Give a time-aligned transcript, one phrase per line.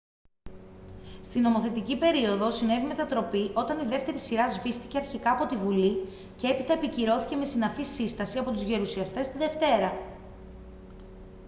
[1.21, 6.47] στη νομοθετική περίοδο συνέβη μετατροπή όταν η δεύτερη σειρά σβήστηκε αρχικά από τη bουλή και
[6.47, 9.93] έπειτα επικυρώθηκε με συναφή σύσταση από τους γερουσιαστές τη δευτέρα